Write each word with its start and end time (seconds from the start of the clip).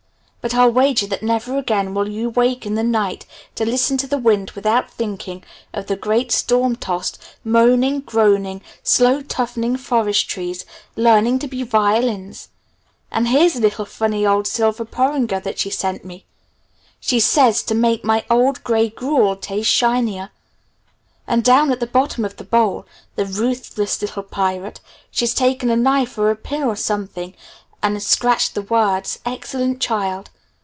But 0.43 0.55
I'll 0.55 0.71
wager 0.71 1.05
that 1.05 1.21
never 1.21 1.55
again 1.59 1.93
will 1.93 2.09
you 2.09 2.27
wake 2.31 2.65
in 2.65 2.73
the 2.73 2.81
night 2.81 3.27
to 3.53 3.63
listen 3.63 3.95
to 3.97 4.07
the 4.07 4.17
wind 4.17 4.49
without 4.55 4.89
thinking 4.89 5.43
of 5.71 5.85
the 5.85 5.95
great 5.95 6.31
storm 6.31 6.75
tossed, 6.75 7.19
moaning, 7.43 7.99
groaning, 7.99 8.63
slow 8.81 9.21
toughening 9.21 9.77
forest 9.77 10.27
trees 10.27 10.65
learning 10.95 11.37
to 11.39 11.47
be 11.47 11.61
violins!... 11.61 12.49
And 13.11 13.27
here's 13.27 13.55
a 13.55 13.69
funny 13.85 14.21
little 14.21 14.37
old 14.37 14.47
silver 14.47 14.83
porringer 14.83 15.39
that 15.43 15.59
she 15.59 15.69
gave 15.69 16.03
me, 16.03 16.25
she 16.99 17.19
says, 17.19 17.61
to 17.61 17.75
make 17.75 18.03
my 18.03 18.25
'old 18.27 18.63
gray 18.63 18.89
gruel 18.89 19.35
taste 19.35 19.69
shinier.' 19.69 20.31
And 21.27 21.43
down 21.43 21.71
at 21.71 21.79
the 21.79 21.85
bottom 21.85 22.25
of 22.25 22.37
the 22.37 22.43
bowl 22.45 22.87
the 23.15 23.27
ruthless 23.27 24.01
little 24.01 24.23
pirate 24.23 24.79
she's 25.11 25.35
taken 25.35 25.69
a 25.69 25.75
knife 25.75 26.17
or 26.17 26.31
a 26.31 26.35
pin 26.35 26.63
or 26.63 26.75
something 26.75 27.35
and 27.83 28.01
scratched 28.03 28.53
the 28.53 28.61
words, 28.61 29.17
'Excellent 29.25 29.79
Child!' 29.81 30.29